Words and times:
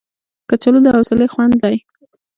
کچالو 0.49 0.79
د 0.83 0.87
حوصلې 0.95 1.27
خوند 1.33 1.53
دی 1.63 1.75